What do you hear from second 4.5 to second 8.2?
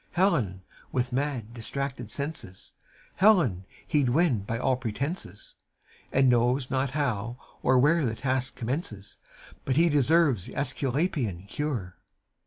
all pretences, And knows not how or where the